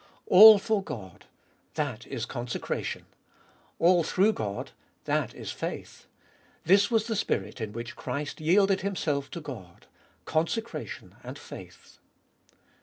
[0.27, 0.29] 2.
[0.31, 1.25] All for God:
[1.75, 3.05] that is consecration.
[3.77, 4.71] All through God:
[5.05, 6.07] that is faith.
[6.63, 9.85] This was the spirit in which Christ yielded Himself to God:
[10.25, 11.99] consecration and faith.